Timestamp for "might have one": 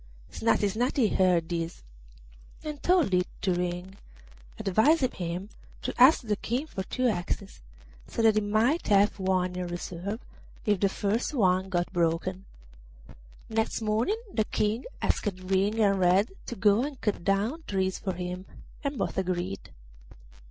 8.41-9.55